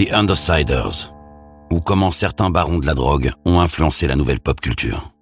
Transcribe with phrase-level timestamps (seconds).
[0.00, 1.12] The Undersiders,
[1.70, 5.12] ou comment certains barons de la drogue ont influencé la nouvelle pop culture.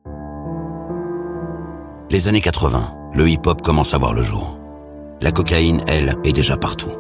[2.11, 4.57] Les années 80, le hip-hop commence à voir le jour.
[5.21, 6.93] La cocaïne, elle, est déjà partout.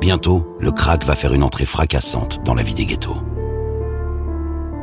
[0.00, 3.22] Bientôt, le crack va faire une entrée fracassante dans la vie des ghettos.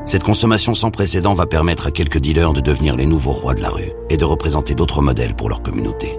[0.05, 3.61] Cette consommation sans précédent va permettre à quelques dealers de devenir les nouveaux rois de
[3.61, 6.18] la rue et de représenter d'autres modèles pour leur communauté.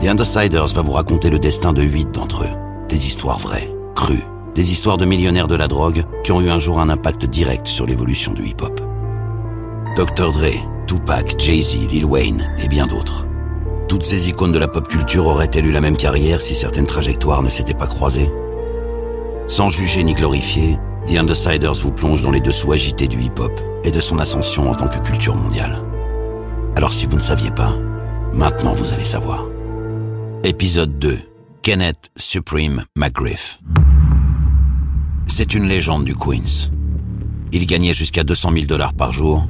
[0.00, 2.86] The Undersiders va vous raconter le destin de huit d'entre eux.
[2.88, 6.58] Des histoires vraies, crues, des histoires de millionnaires de la drogue qui ont eu un
[6.58, 8.80] jour un impact direct sur l'évolution du hip-hop.
[9.96, 10.32] Dr.
[10.32, 13.26] Dre, Tupac, Jay-Z, Lil Wayne et bien d'autres.
[13.88, 17.42] Toutes ces icônes de la pop culture auraient-elles eu la même carrière si certaines trajectoires
[17.42, 18.32] ne s'étaient pas croisées?
[19.48, 20.78] Sans juger ni glorifier,
[21.08, 23.52] The Undersiders vous plonge dans les dessous agités du hip-hop
[23.84, 25.82] et de son ascension en tant que culture mondiale.
[26.74, 27.74] Alors si vous ne saviez pas,
[28.32, 29.44] maintenant vous allez savoir.
[30.42, 31.18] Épisode 2.
[31.60, 33.58] Kenneth Supreme McGriff.
[35.26, 36.70] C'est une légende du Queens.
[37.52, 39.46] Il gagnait jusqu'à 200 000 dollars par jour,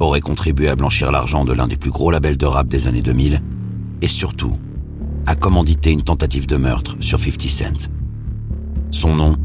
[0.00, 3.00] aurait contribué à blanchir l'argent de l'un des plus gros labels de rap des années
[3.00, 3.40] 2000,
[4.02, 4.58] et surtout,
[5.24, 7.88] a commandité une tentative de meurtre sur 50 Cent.
[8.90, 9.36] Son nom,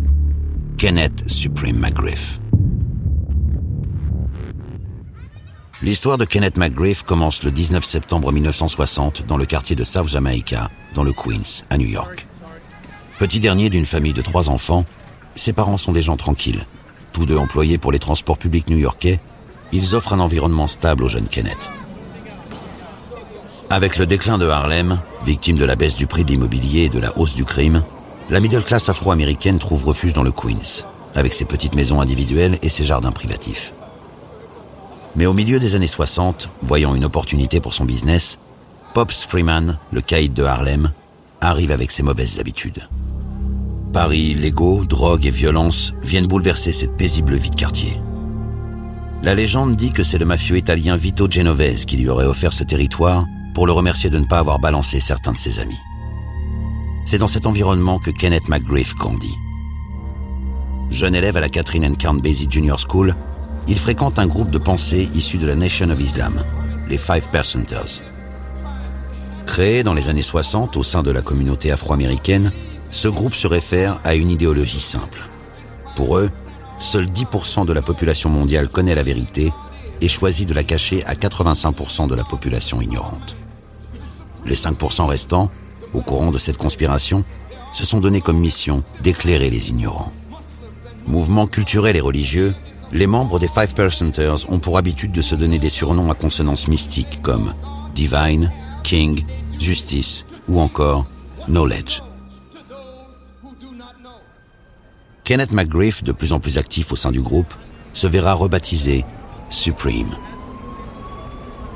[0.77, 2.41] Kenneth Supreme McGriff.
[5.81, 10.69] L'histoire de Kenneth McGriff commence le 19 septembre 1960 dans le quartier de South Jamaica,
[10.93, 12.27] dans le Queens, à New York.
[13.17, 14.83] Petit dernier d'une famille de trois enfants,
[15.35, 16.65] ses parents sont des gens tranquilles.
[17.13, 19.21] Tous deux employés pour les transports publics new-yorkais,
[19.71, 21.69] ils offrent un environnement stable au jeune Kenneth.
[23.69, 26.99] Avec le déclin de Harlem, victime de la baisse du prix de l'immobilier et de
[26.99, 27.85] la hausse du crime,
[28.29, 30.85] la middle class afro-américaine trouve refuge dans le Queens,
[31.15, 33.73] avec ses petites maisons individuelles et ses jardins privatifs.
[35.19, 38.39] Mais au milieu des années 60, voyant une opportunité pour son business,
[38.93, 40.93] Pops Freeman, le caïd de Harlem,
[41.41, 42.87] arrive avec ses mauvaises habitudes.
[43.91, 48.01] Paris, illégaux, drogue et violence viennent bouleverser cette paisible vie de quartier.
[49.21, 52.63] La légende dit que c'est le mafieux italien Vito Genovese qui lui aurait offert ce
[52.63, 55.81] territoire pour le remercier de ne pas avoir balancé certains de ses amis.
[57.05, 59.35] C'est dans cet environnement que Kenneth McGriff grandit.
[60.91, 63.17] Jeune élève à la Catherine and Count Basie Junior School,
[63.69, 66.43] il fréquente un groupe de pensée issu de la Nation of Islam,
[66.89, 68.01] les Five Percenters.
[69.45, 72.51] Créé dans les années 60 au sein de la communauté afro-américaine,
[72.89, 75.21] ce groupe se réfère à une idéologie simple.
[75.95, 76.29] Pour eux,
[76.79, 79.53] seuls 10% de la population mondiale connaît la vérité
[80.01, 83.37] et choisit de la cacher à 85% de la population ignorante.
[84.45, 85.51] Les 5% restants
[85.93, 87.23] au courant de cette conspiration,
[87.71, 90.11] se sont donnés comme mission d'éclairer les ignorants.
[91.07, 92.55] Mouvements culturels et religieux,
[92.91, 96.67] les membres des Five Percenters ont pour habitude de se donner des surnoms à consonance
[96.67, 97.53] mystique comme
[97.93, 98.51] Divine,
[98.83, 99.25] King,
[99.59, 101.05] Justice ou encore
[101.47, 102.01] Knowledge.
[105.23, 107.53] Kenneth McGriff, de plus en plus actif au sein du groupe,
[107.93, 109.05] se verra rebaptisé
[109.49, 110.15] Supreme.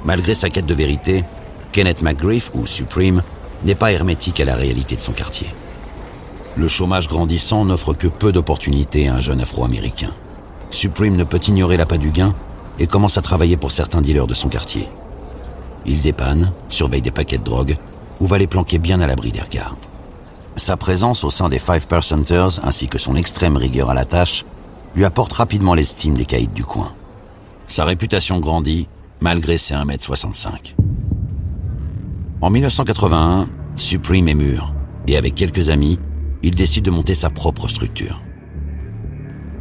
[0.06, 1.24] Malgré sa quête de vérité,
[1.72, 3.22] Kenneth McGriff, ou Supreme,
[3.64, 5.48] n'est pas hermétique à la réalité de son quartier.
[6.56, 10.14] Le chômage grandissant n'offre que peu d'opportunités à un jeune afro-américain.
[10.74, 12.34] Supreme ne peut ignorer l'appât du gain
[12.80, 14.90] et commence à travailler pour certains dealers de son quartier.
[15.86, 17.78] Il dépanne, surveille des paquets de drogue
[18.20, 19.78] ou va les planquer bien à l'abri des regards.
[20.56, 24.46] Sa présence au sein des Five Percenters ainsi que son extrême rigueur à la tâche
[24.96, 26.92] lui apporte rapidement l'estime des caïds du coin.
[27.68, 28.88] Sa réputation grandit
[29.22, 30.74] malgré ses 1m65.
[32.42, 34.74] En 1981, Supreme est mûr,
[35.08, 36.00] et avec quelques amis,
[36.42, 38.23] il décide de monter sa propre structure.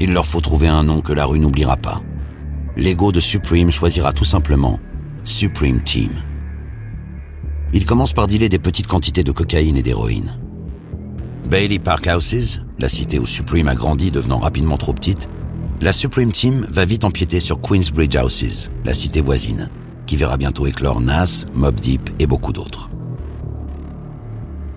[0.00, 2.03] Il leur faut trouver un nom que la rue n'oubliera pas.
[2.76, 4.80] L'ego de Supreme choisira tout simplement
[5.25, 6.12] Supreme Team.
[7.72, 10.38] Il commence par dealer des petites quantités de cocaïne et d'héroïne.
[11.48, 15.28] Bailey Park Houses, la cité où Supreme a grandi devenant rapidement trop petite,
[15.81, 19.69] la Supreme Team va vite empiéter sur Queensbridge Houses, la cité voisine,
[20.06, 22.88] qui verra bientôt éclore Nas, Mob Deep et beaucoup d'autres.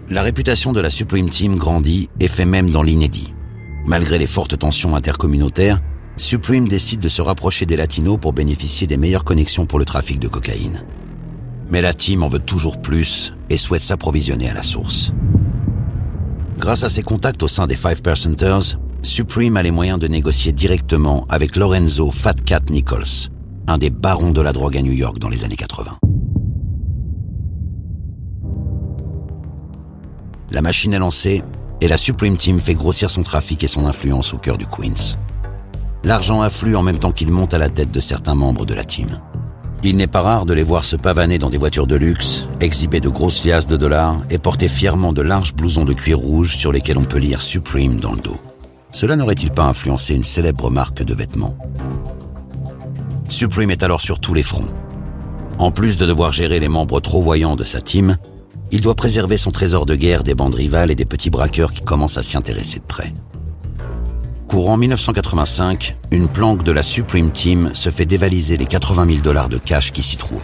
[0.09, 3.34] La réputation de la Supreme Team grandit et fait même dans l'inédit.
[3.85, 5.79] Malgré les fortes tensions intercommunautaires,
[6.17, 10.17] Supreme décide de se rapprocher des Latinos pour bénéficier des meilleures connexions pour le trafic
[10.19, 10.83] de cocaïne.
[11.69, 15.13] Mais la team en veut toujours plus et souhaite s'approvisionner à la source.
[16.57, 20.51] Grâce à ses contacts au sein des Five Percenters, Supreme a les moyens de négocier
[20.51, 23.29] directement avec Lorenzo Fat Cat Nichols,
[23.67, 25.97] un des barons de la drogue à New York dans les années 80.
[30.51, 31.43] La machine est lancée
[31.85, 35.19] et la Supreme Team fait grossir son trafic et son influence au cœur du Queens.
[36.03, 38.83] L'argent afflue en même temps qu'il monte à la tête de certains membres de la
[38.83, 39.21] team.
[39.83, 43.01] Il n'est pas rare de les voir se pavaner dans des voitures de luxe, exhiber
[43.01, 46.71] de grosses liasses de dollars et porter fièrement de larges blousons de cuir rouge sur
[46.71, 48.39] lesquels on peut lire Supreme dans le dos.
[48.91, 51.55] Cela n'aurait-il pas influencé une célèbre marque de vêtements?
[53.29, 54.73] Supreme est alors sur tous les fronts.
[55.59, 58.17] En plus de devoir gérer les membres trop voyants de sa team,
[58.71, 61.83] il doit préserver son trésor de guerre des bandes rivales et des petits braqueurs qui
[61.83, 63.13] commencent à s'y intéresser de près.
[64.47, 69.49] Courant 1985, une planque de la Supreme Team se fait dévaliser les 80 000 dollars
[69.49, 70.41] de cash qui s'y trouvent.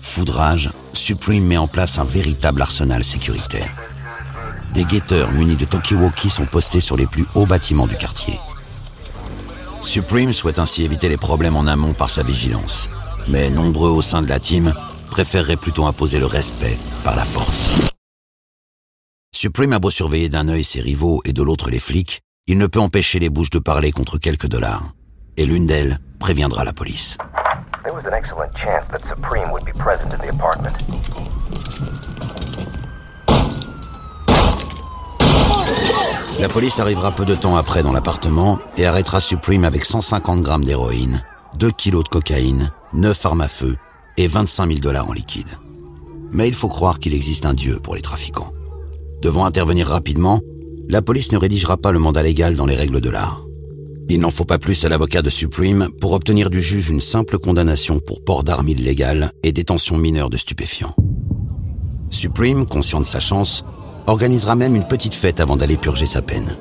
[0.00, 3.70] Foudrage, Supreme met en place un véritable arsenal sécuritaire.
[4.74, 8.38] Des guetteurs munis de Tokiwoki sont postés sur les plus hauts bâtiments du quartier.
[9.80, 12.88] Supreme souhaite ainsi éviter les problèmes en amont par sa vigilance,
[13.28, 14.72] mais nombreux au sein de la team
[15.10, 17.70] préféreraient plutôt imposer le respect par la force.
[19.32, 22.66] Supreme a beau surveiller d'un œil ses rivaux et de l'autre les flics, il ne
[22.66, 24.92] peut empêcher les bouches de parler contre quelques dollars.
[25.36, 27.16] Et l'une d'elles préviendra la police.
[36.40, 40.64] La police arrivera peu de temps après dans l'appartement et arrêtera Supreme avec 150 grammes
[40.64, 41.22] d'héroïne,
[41.54, 43.76] 2 kilos de cocaïne, 9 armes à feu
[44.20, 45.58] et 25 000 dollars en liquide.
[46.30, 48.52] Mais il faut croire qu'il existe un dieu pour les trafiquants.
[49.22, 50.40] Devant intervenir rapidement,
[50.90, 53.46] la police ne rédigera pas le mandat légal dans les règles de l'art.
[54.10, 57.38] Il n'en faut pas plus à l'avocat de Supreme pour obtenir du juge une simple
[57.38, 60.94] condamnation pour port d'armes illégales et détention mineure de stupéfiants.
[62.10, 63.64] Supreme, conscient de sa chance,
[64.06, 66.56] organisera même une petite fête avant d'aller purger sa peine.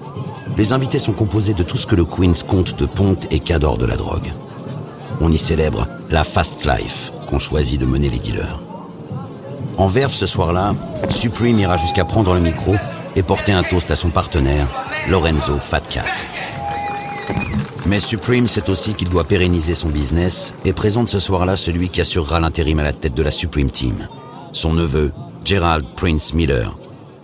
[0.57, 3.77] Les invités sont composés de tout ce que le Queens compte de ponte et cadors
[3.77, 4.31] de la drogue.
[5.19, 8.59] On y célèbre la fast life qu'ont choisi de mener les dealers.
[9.77, 10.75] En verve ce soir-là,
[11.09, 12.75] Supreme ira jusqu'à prendre le micro
[13.15, 14.67] et porter un toast à son partenaire,
[15.09, 16.03] Lorenzo Fatcat.
[17.85, 22.01] Mais Supreme sait aussi qu'il doit pérenniser son business et présente ce soir-là celui qui
[22.01, 24.07] assurera l'intérim à la tête de la Supreme Team,
[24.51, 25.13] son neveu,
[25.45, 26.75] Gerald Prince Miller,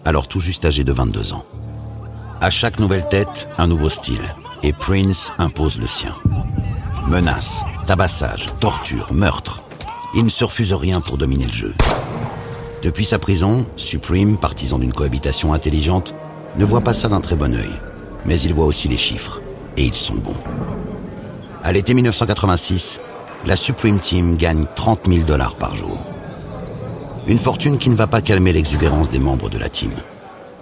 [0.05, 1.43] alors tout juste âgé de 22 ans.
[2.41, 4.21] À chaque nouvelle tête, un nouveau style,
[4.63, 6.15] et Prince impose le sien.
[7.07, 9.64] Menaces, tabassage, torture, meurtre.
[10.17, 11.73] Il ne se refuse rien pour dominer le jeu.
[12.81, 16.15] Depuis sa prison, Supreme, partisan d'une cohabitation intelligente,
[16.55, 17.81] ne voit pas ça d'un très bon œil.
[18.25, 19.41] Mais il voit aussi les chiffres.
[19.75, 20.37] Et ils sont bons.
[21.63, 23.01] À l'été 1986,
[23.45, 25.99] la Supreme Team gagne 30 000 dollars par jour.
[27.27, 29.91] Une fortune qui ne va pas calmer l'exubérance des membres de la team.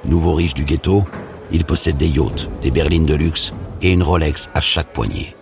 [0.06, 1.06] Nouveau riche du ghetto,
[1.52, 3.54] il possède des yachts, des berlines de luxe
[3.84, 5.36] et une Rolex à chaque poignée.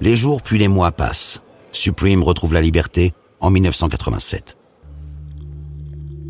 [0.00, 1.40] Les jours puis les mois passent.
[1.76, 4.56] Supreme retrouve la liberté en 1987.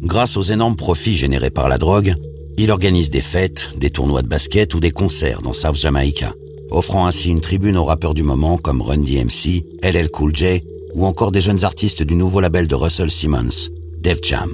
[0.03, 2.15] Grâce aux énormes profits générés par la drogue,
[2.59, 6.35] il organise des fêtes, des tournois de basket ou des concerts dans South Jamaica,
[6.71, 10.63] offrant ainsi une tribune aux rappeurs du moment comme Run DMC, LL Cool J
[10.95, 14.51] ou encore des jeunes artistes du nouveau label de Russell Simmons, Def Jam.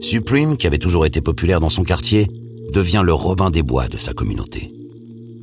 [0.00, 2.26] Supreme, qui avait toujours été populaire dans son quartier,
[2.72, 4.70] devient le Robin des Bois de sa communauté.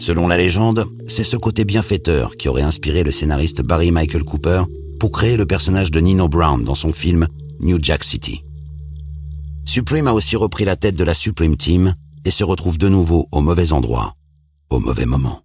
[0.06, 4.62] Selon la légende, c'est ce côté bienfaiteur qui aurait inspiré le scénariste Barry Michael Cooper
[5.00, 7.28] pour créer le personnage de Nino Brown dans son film
[7.60, 8.44] New Jack City.
[9.66, 13.28] Supreme a aussi repris la tête de la Supreme Team et se retrouve de nouveau
[13.31, 14.13] au mauvais endroit,
[14.69, 15.42] au mauvais moment.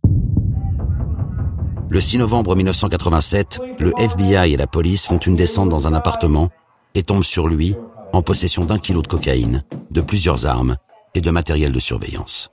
[1.89, 6.51] Le 6 novembre 1987, le FBI et la police font une descente dans un appartement
[6.95, 7.77] et tombent sur lui
[8.13, 10.77] en possession d'un kilo de cocaïne, de plusieurs armes
[11.15, 12.51] et de matériel de surveillance.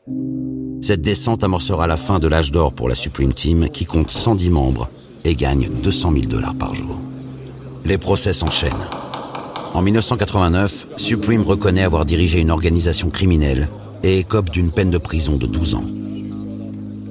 [0.87, 4.49] Cette descente amorcera la fin de l'âge d'or pour la Supreme Team qui compte 110
[4.49, 4.89] membres
[5.25, 6.97] et gagne 200 000 dollars par jour.
[7.83, 8.71] Les procès s'enchaînent.
[9.73, 13.67] En 1989, Supreme reconnaît avoir dirigé une organisation criminelle
[14.01, 15.83] et écope d'une peine de prison de 12 ans.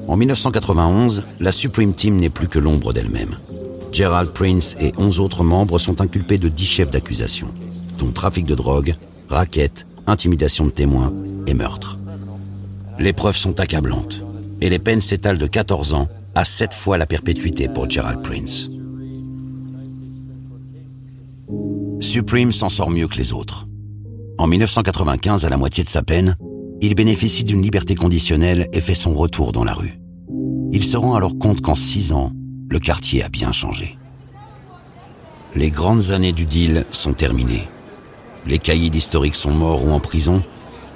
[0.09, 3.37] En 1991, la Supreme Team n'est plus que l'ombre d'elle-même.
[3.93, 7.49] Gerald Prince et 11 autres membres sont inculpés de 10 chefs d'accusation,
[7.99, 8.95] dont trafic de drogue,
[9.29, 11.13] raquettes, intimidation de témoins
[11.47, 11.99] et meurtre.
[12.99, 14.23] Les preuves sont accablantes
[14.61, 18.71] et les peines s'étalent de 14 ans à 7 fois la perpétuité pour Gerald Prince.
[22.01, 23.67] Supreme s'en sort mieux que les autres.
[24.39, 26.37] En 1995, à la moitié de sa peine,
[26.81, 29.99] il bénéficie d'une liberté conditionnelle et fait son retour dans la rue.
[30.73, 32.33] Il se rend alors compte qu'en six ans,
[32.69, 33.99] le quartier a bien changé.
[35.55, 37.69] Les grandes années du deal sont terminées.
[38.47, 40.43] Les caïds historiques sont morts ou en prison,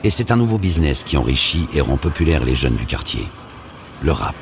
[0.03, 3.27] et c'est un nouveau business qui enrichit et rend populaire les jeunes du quartier.
[4.03, 4.35] Le rap.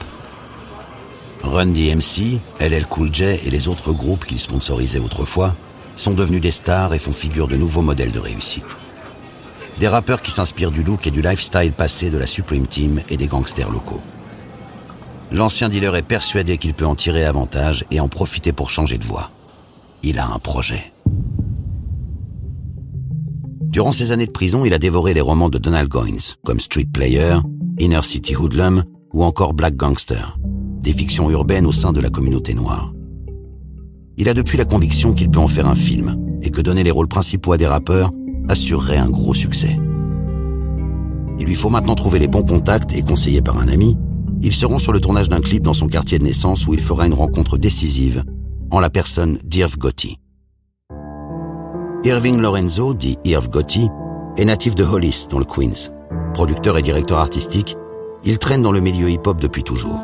[1.43, 5.55] Run DMC, LL Cool J et les autres groupes qu'il sponsorisait autrefois
[5.97, 8.77] sont devenus des stars et font figure de nouveaux modèles de réussite.
[9.79, 13.17] Des rappeurs qui s'inspirent du look et du lifestyle passé de la Supreme Team et
[13.17, 14.03] des gangsters locaux.
[15.31, 19.05] L'ancien dealer est persuadé qu'il peut en tirer avantage et en profiter pour changer de
[19.05, 19.31] voie.
[20.03, 20.93] Il a un projet.
[23.79, 26.89] Durant ses années de prison, il a dévoré les romans de Donald Goines, comme Street
[26.93, 27.37] Player,
[27.79, 28.83] Inner City Hoodlum
[29.15, 30.37] ou encore Black Gangster,
[30.83, 32.93] des fictions urbaines au sein de la communauté noire.
[34.17, 36.91] Il a depuis la conviction qu'il peut en faire un film et que donner les
[36.91, 38.11] rôles principaux à des rappeurs
[38.49, 39.79] assurerait un gros succès.
[41.39, 43.97] Il lui faut maintenant trouver les bons contacts et conseillé par un ami,
[44.43, 46.81] il se rend sur le tournage d'un clip dans son quartier de naissance où il
[46.81, 48.25] fera une rencontre décisive
[48.73, 50.19] en la personne d'Irv Gotti.
[52.05, 53.89] Irving Lorenzo, dit Irv Gotti,
[54.37, 55.91] est natif de Hollis, dans le Queens.
[56.33, 57.77] Producteur et directeur artistique,
[58.23, 59.99] il traîne dans le milieu hip-hop depuis toujours.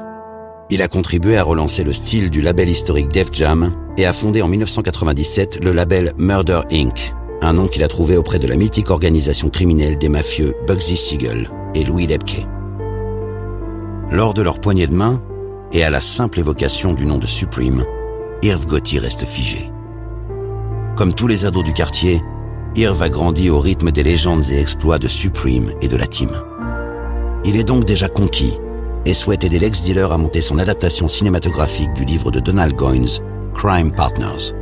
[0.70, 4.42] Il a contribué à relancer le style du label historique Def Jam et a fondé
[4.42, 8.90] en 1997 le label Murder Inc., un nom qu'il a trouvé auprès de la mythique
[8.90, 12.44] organisation criminelle des mafieux Bugsy Siegel et Louis Lepke.
[14.10, 15.22] Lors de leur poignée de main,
[15.72, 17.84] et à la simple évocation du nom de Supreme,
[18.42, 19.70] Irv Gotti reste figé.
[20.96, 22.22] Comme tous les ados du quartier,
[22.76, 26.30] Irv a grandi au rythme des légendes et exploits de Supreme et de la team.
[27.44, 28.54] Il est donc déjà conquis
[29.04, 33.20] et souhaite aider l'ex-dealer à monter son adaptation cinématographique du livre de Donald Goines,
[33.54, 34.54] Crime Partners.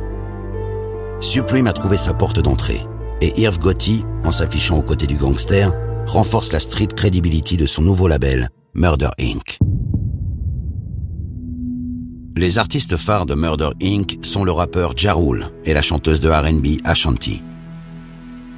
[1.19, 2.81] Supreme a trouvé sa porte d'entrée
[3.21, 5.71] et Irv Gotti, en s'affichant aux côtés du gangster,
[6.07, 9.59] renforce la street credibility de son nouveau label, Murder Inc.
[12.35, 14.17] Les artistes phares de Murder Inc.
[14.23, 15.15] sont le rappeur Ja
[15.65, 17.43] et la chanteuse de R&B Ashanti.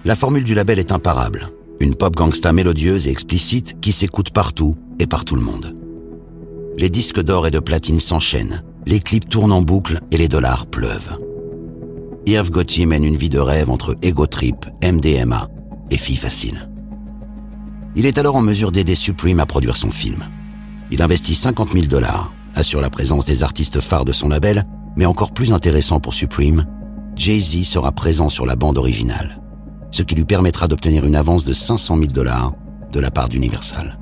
[0.06, 1.50] La formule du label est imparable,
[1.82, 5.76] une pop gangsta mélodieuse et explicite qui s'écoute partout et par tout le monde.
[6.78, 10.68] Les disques d'or et de platine s'enchaînent, les clips tournent en boucle et les dollars
[10.68, 11.20] pleuvent.
[12.28, 15.50] Irv Gotti mène une vie de rêve entre ego trip, MDMA
[15.92, 16.70] et filles faciles.
[17.98, 20.24] Il est alors en mesure d'aider Supreme à produire son film.
[20.92, 24.64] Il investit 50 000 dollars, assure la présence des artistes phares de son label,
[24.96, 26.66] mais encore plus intéressant pour Supreme,
[27.16, 29.42] Jay-Z sera présent sur la bande originale,
[29.92, 32.54] ce qui lui permettra d'obtenir une avance de 500 000 dollars
[32.92, 34.00] de la part d'Universal.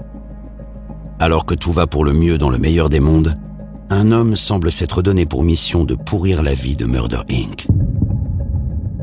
[1.19, 3.37] Alors que tout va pour le mieux dans le meilleur des mondes,
[3.89, 7.67] un homme semble s'être donné pour mission de pourrir la vie de Murder Inc.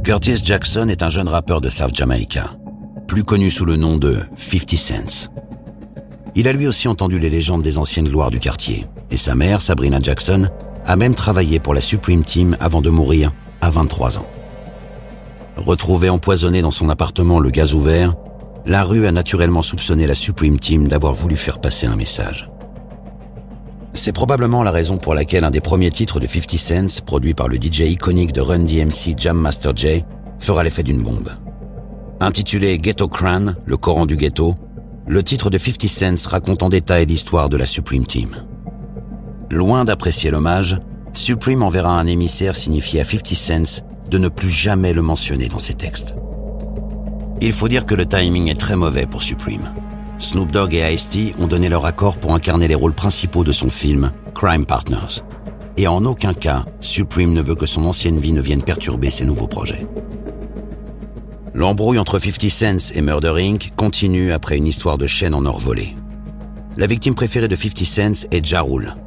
[0.04, 2.50] Curtis Jackson est un jeune rappeur de South Jamaica
[3.10, 5.32] plus connu sous le nom de 50 Cents.
[6.34, 9.62] Il a lui aussi entendu les légendes des anciennes gloires du quartier, et sa mère,
[9.62, 10.48] Sabrina Jackson,
[10.86, 14.26] a même travaillé pour la Supreme Team avant de mourir à 23 ans.
[15.56, 18.14] Retrouvé empoisonné dans son appartement le gaz ouvert,
[18.64, 22.50] la rue a naturellement soupçonné la Supreme Team d'avoir voulu faire passer un message.
[23.92, 27.48] C'est probablement la raison pour laquelle un des premiers titres de 50 Cents, produit par
[27.48, 30.04] le DJ iconique de Run DMC Jam Master Jay,
[30.38, 31.30] fera l'effet d'une bombe.
[32.20, 34.54] Intitulé Ghetto Cran, le Coran du ghetto,
[35.06, 38.44] le titre de 50 Cents raconte en détail l'histoire de la Supreme Team.
[39.50, 40.78] Loin d'apprécier l'hommage,
[41.14, 45.58] Supreme enverra un émissaire signifié à 50 Cents de ne plus jamais le mentionner dans
[45.58, 46.14] ses textes.
[47.40, 49.72] Il faut dire que le timing est très mauvais pour Supreme.
[50.18, 53.70] Snoop Dogg et Ice-T ont donné leur accord pour incarner les rôles principaux de son
[53.70, 55.22] film Crime Partners.
[55.78, 59.24] Et en aucun cas, Supreme ne veut que son ancienne vie ne vienne perturber ses
[59.24, 59.86] nouveaux projets.
[61.60, 63.72] L'embrouille entre 50 Cents et Murder Inc.
[63.76, 65.94] continue après une histoire de chaîne en or volé.
[66.78, 68.64] La victime préférée de 50 Cents est Ja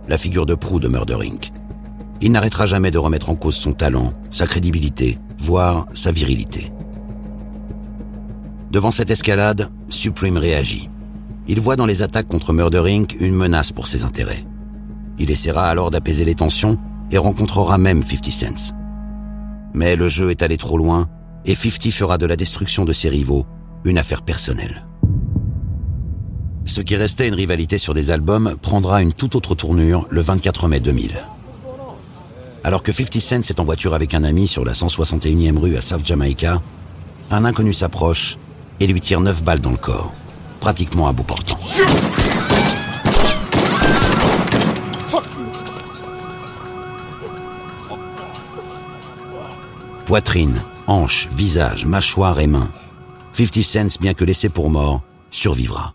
[0.07, 1.51] la figure de proue de Murder Inc.
[2.21, 6.71] Il n'arrêtera jamais de remettre en cause son talent, sa crédibilité, voire sa virilité.
[8.69, 10.91] Devant cette escalade, Supreme réagit.
[11.47, 13.15] Il voit dans les attaques contre Murder Inc.
[13.19, 14.45] une menace pour ses intérêts.
[15.17, 16.77] Il essaiera alors d'apaiser les tensions
[17.09, 18.75] et rencontrera même 50 Cents.
[19.73, 21.09] Mais le jeu est allé trop loin
[21.45, 23.45] et 50 fera de la destruction de ses rivaux
[23.85, 24.85] une affaire personnelle.
[26.65, 30.67] Ce qui restait une rivalité sur des albums prendra une toute autre tournure le 24
[30.69, 31.17] mai 2000.
[32.63, 35.81] Alors que 50 Cent est en voiture avec un ami sur la 161e rue à
[35.81, 36.61] South Jamaica,
[37.29, 38.37] un inconnu s'approche
[38.79, 40.13] et lui tire 9 balles dans le corps,
[40.61, 41.59] pratiquement à bout portant.
[50.05, 52.69] Poitrine, hanches, visage, mâchoire et mains.
[53.33, 55.93] 50 Cents, bien que laissé pour mort, survivra.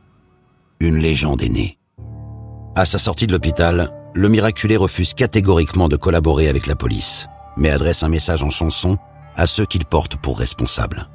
[0.80, 1.78] Une légende est née.
[2.74, 7.26] À sa sortie de l'hôpital, le miraculé refuse catégoriquement de collaborer avec la police,
[7.56, 8.98] mais adresse un message en chanson
[9.36, 11.08] à ceux qu'il porte pour responsables.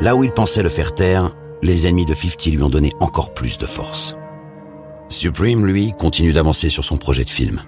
[0.00, 1.30] Là où il pensait le faire taire,
[1.62, 4.16] les ennemis de 50 lui ont donné encore plus de force.
[5.08, 7.60] Supreme, lui, continue d'avancer sur son projet de film.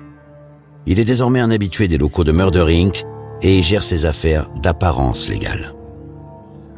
[0.86, 3.04] Il est désormais un habitué des locaux de Murder Inc
[3.42, 5.74] et gère ses affaires d'apparence légale.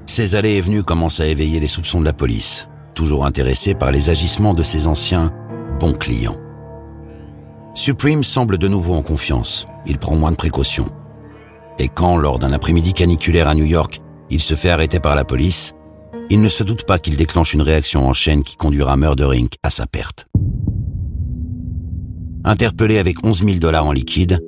[0.07, 3.91] Ses allées et venues commencent à éveiller les soupçons de la police, toujours intéressée par
[3.93, 5.33] les agissements de ses anciens
[5.81, 6.37] bons clients.
[7.75, 9.67] Supreme semble de nouveau en confiance.
[9.87, 10.91] Il prend moins de précautions.
[11.79, 14.01] Et quand, lors d'un après-midi caniculaire à New York,
[14.31, 15.75] il se fait arrêter par la police,
[16.31, 19.55] il ne se doute pas qu'il déclenche une réaction en chaîne qui conduira Murder Inc.
[19.63, 20.29] à sa perte.
[22.45, 24.41] Interpellé avec 11 000 dollars en liquide,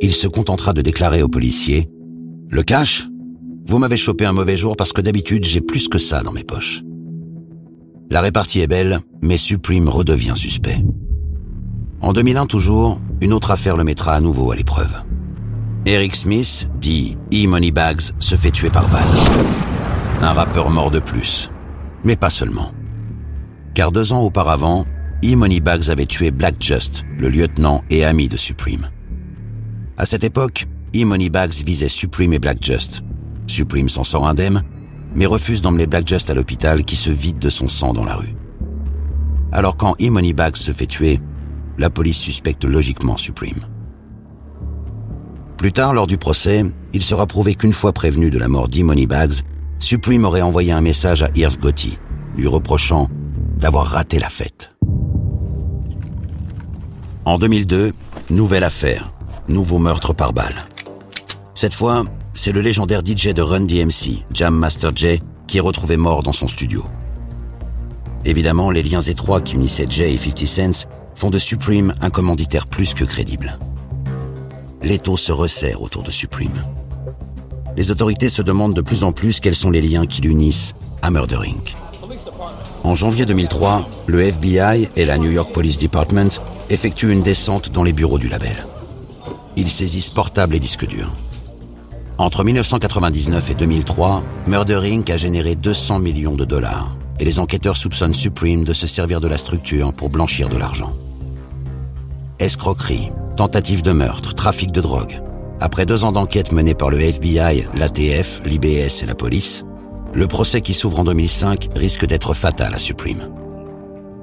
[0.00, 1.88] il se contentera de déclarer aux policiers
[2.50, 3.08] «Le cash
[3.66, 6.44] Vous m'avez chopé un mauvais jour parce que d'habitude j'ai plus que ça dans mes
[6.44, 6.82] poches.»
[8.10, 10.82] La répartie est belle, mais Supreme redevient suspect.
[12.00, 15.02] En 2001 toujours, une autre affaire le mettra à nouveau à l'épreuve.
[15.86, 19.06] Eric Smith, dit E Moneybags, se fait tuer par balle.
[20.20, 21.50] Un rappeur mort de plus.
[22.04, 22.72] Mais pas seulement.
[23.74, 24.86] Car deux ans auparavant,
[25.24, 28.88] E Moneybags avait tué Black Just, le lieutenant et ami de Supreme.
[30.00, 30.66] À cette époque,
[30.96, 33.02] E Moneybags visait Supreme et Black Just.
[33.46, 34.62] Supreme s'en sort indemne,
[35.14, 38.14] mais refuse d'emmener Black Just à l'hôpital qui se vide de son sang dans la
[38.14, 38.34] rue.
[39.52, 41.20] Alors quand E Moneybags se fait tuer,
[41.76, 43.60] la police suspecte logiquement Supreme.
[45.58, 46.64] Plus tard, lors du procès,
[46.94, 49.42] il sera prouvé qu'une fois prévenu de la mort d'E Moneybags,
[49.80, 51.98] Supreme aurait envoyé un message à Irv Gotti,
[52.38, 53.10] lui reprochant
[53.58, 54.74] d'avoir raté la fête.
[57.26, 57.92] En 2002,
[58.30, 59.12] nouvelle affaire,
[59.50, 60.66] nouveau meurtre par balle.
[61.54, 65.96] Cette fois, c'est le légendaire DJ de Run DMC, Jam Master Jay, qui est retrouvé
[65.96, 66.84] mort dans son studio.
[68.24, 72.66] Évidemment, les liens étroits qui unissaient Jay et 50 Cent font de Supreme un commanditaire
[72.66, 73.58] plus que crédible.
[74.82, 76.64] L'étau se resserre autour de Supreme.
[77.76, 81.10] Les autorités se demandent de plus en plus quels sont les liens qui l'unissent à
[81.10, 81.76] Murder Inc.
[82.84, 86.30] En janvier 2003, le FBI et la New York Police Department
[86.70, 88.56] effectuent une descente dans les bureaux du label.
[89.68, 91.14] Saisissent portables et disques durs.
[92.18, 95.10] Entre 1999 et 2003, Murder Inc.
[95.10, 99.28] a généré 200 millions de dollars et les enquêteurs soupçonnent Supreme de se servir de
[99.28, 100.92] la structure pour blanchir de l'argent.
[102.38, 105.20] Escroquerie, tentative de meurtre, trafic de drogue.
[105.60, 109.64] Après deux ans d'enquête menée par le FBI, l'ATF, l'IBS et la police,
[110.14, 113.28] le procès qui s'ouvre en 2005 risque d'être fatal à Supreme.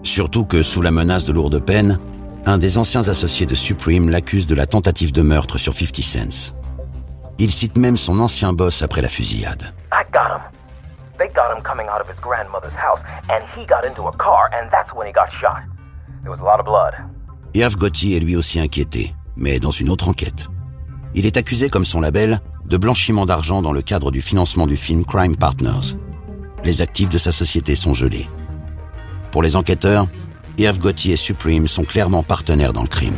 [0.03, 1.99] Surtout que, sous la menace de lourdes peines,
[2.47, 6.53] un des anciens associés de Supreme l'accuse de la tentative de meurtre sur 50 Cents.
[7.39, 9.73] Il cite même son ancien boss après la fusillade.
[9.91, 10.41] I got him.
[11.17, 14.49] They got him coming out of his grandmother's house, and he got into a car,
[14.53, 15.61] and that's when he got shot.
[16.23, 16.93] There was a lot of blood.
[17.53, 20.47] Irv Gotti est lui aussi inquiété, mais dans une autre enquête.
[21.15, 24.77] Il est accusé, comme son label, de blanchiment d'argent dans le cadre du financement du
[24.77, 25.97] film Crime Partners.
[26.63, 28.27] Les actifs de sa société sont gelés.
[29.31, 30.07] Pour les enquêteurs,
[30.59, 33.17] Irv Gotti et Supreme sont clairement partenaires dans le crime.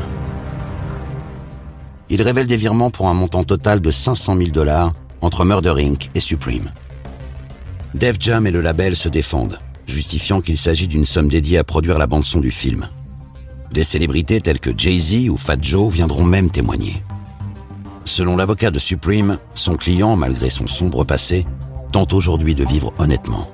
[2.10, 6.10] Il révèle des virements pour un montant total de 500 000 dollars entre Murder Inc.
[6.16, 6.72] et Supreme.
[7.94, 11.98] Def Jam et le label se défendent, justifiant qu'il s'agit d'une somme dédiée à produire
[11.98, 12.90] la bande-son du film.
[13.72, 17.04] Des célébrités telles que Jay-Z ou Fat Joe viendront même témoigner.
[18.04, 21.46] Selon l'avocat de Supreme, son client, malgré son sombre passé,
[21.94, 23.50] tente aujourd'hui de vivre honnêtement.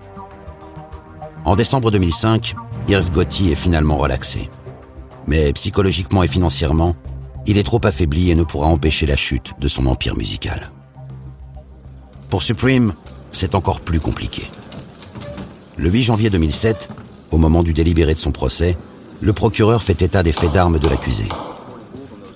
[1.43, 2.55] En décembre 2005,
[2.87, 4.49] Irv Gotti est finalement relaxé.
[5.25, 6.95] Mais psychologiquement et financièrement,
[7.47, 10.71] il est trop affaibli et ne pourra empêcher la chute de son empire musical.
[12.29, 12.93] Pour Supreme,
[13.31, 14.43] c'est encore plus compliqué.
[15.77, 16.89] Le 8 janvier 2007,
[17.31, 18.77] au moment du délibéré de son procès,
[19.19, 21.25] le procureur fait état des faits d'armes de l'accusé.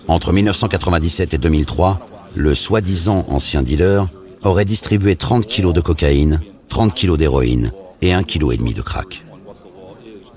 [0.08, 2.00] Entre 1997 et 2003,
[2.36, 4.08] le soi-disant ancien dealer
[4.44, 9.29] aurait distribué 30 kilos de cocaïne, 30 kilos d'héroïne et 1,5 kg de crack.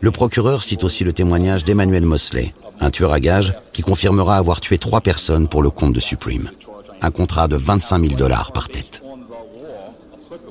[0.02, 4.60] Le procureur cite aussi le témoignage d'Emmanuel Mosley, un tueur à gages qui confirmera avoir
[4.60, 6.50] tué trois personnes pour le compte de Supreme.
[7.00, 9.00] Un contrat de 25 000 dollars par tête.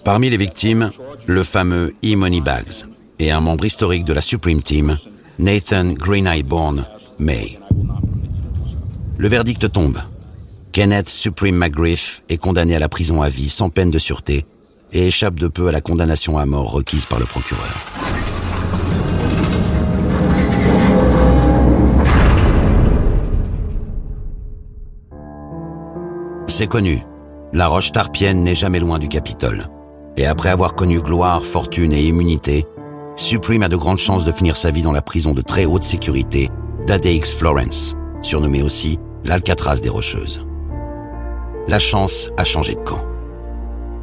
[0.06, 0.92] Parmi les victimes,
[1.28, 2.86] le fameux E Moneybags
[3.20, 4.98] et un membre historique de la Supreme Team,
[5.38, 6.88] Nathan Green Eye Bourne
[7.20, 7.60] May.
[9.18, 10.00] Le verdict tombe.
[10.72, 14.46] Kenneth Supreme McGriff est condamné à la prison à vie sans peine de sûreté
[14.94, 18.21] et échappe de peu à la condamnation à mort requise par le procureur.
[26.62, 27.04] C'est.
[27.54, 29.68] La roche tarpienne n'est jamais loin du Capitole.
[30.16, 32.68] Et après avoir connu gloire, fortune et immunité,
[33.16, 35.84] Supreme a de grandes chances de finir sa vie dans la prison de très haute
[35.84, 36.52] sécurité
[36.86, 40.46] d'ADX Florence, surnommée aussi l'Alcatraz des Rocheuses.
[41.68, 43.04] La chance a changé de camp.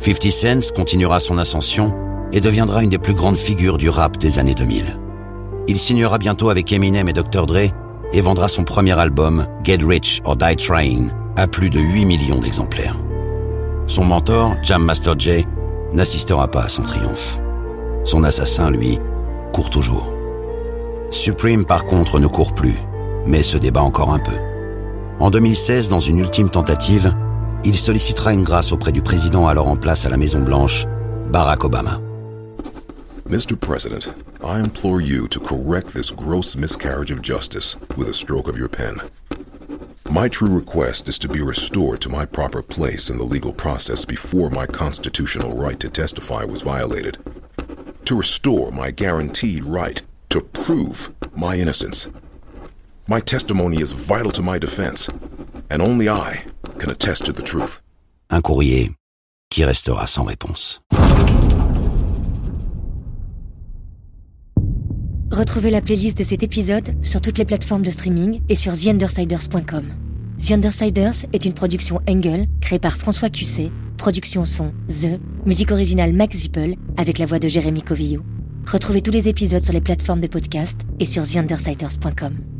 [0.00, 1.94] 50 Cent continuera son ascension
[2.32, 4.98] et deviendra une des plus grandes figures du rap des années 2000.
[5.68, 7.46] Il signera bientôt avec Eminem et Dr.
[7.46, 7.70] Dre
[8.12, 12.40] et vendra son premier album, Get Rich or Die Trying, à plus de 8 millions
[12.40, 12.96] d'exemplaires.
[13.86, 15.46] Son mentor, Jam Master Jay,
[15.92, 17.38] n'assistera pas à son triomphe.
[18.04, 18.98] Son assassin, lui,
[19.54, 20.12] court toujours.
[21.10, 22.74] Supreme, par contre, ne court plus,
[23.24, 24.34] mais se débat encore un peu.
[25.20, 27.14] En 2016, dans une ultime tentative,
[27.64, 30.86] il sollicitera une grâce auprès du président alors en place à la Maison Blanche,
[31.30, 32.00] Barack Obama.
[33.30, 33.54] Mr.
[33.54, 38.58] President, I implore you to correct this gross miscarriage of justice with a stroke of
[38.58, 38.96] your pen.
[40.10, 44.06] My true request is to be restored to my proper place in the legal process
[44.06, 47.18] before my constitutional right to testify was violated.
[48.06, 52.08] To restore my guaranteed right to prove my innocence.
[53.06, 55.10] My testimony is vital to my defense,
[55.68, 56.44] and only I
[56.78, 57.82] can attest to the truth.
[58.30, 58.94] Un courrier
[59.50, 60.80] qui restera sans réponse.
[65.30, 69.84] Retrouvez la playlist de cet épisode sur toutes les plateformes de streaming et sur TheUndersiders.com.
[70.40, 76.14] The Undersiders est une production Engel créée par François Cusset, production son The, musique originale
[76.14, 78.22] Max Zippel avec la voix de Jérémy Covillo.
[78.66, 82.57] Retrouvez tous les épisodes sur les plateformes de podcast et sur TheUndersiders.com.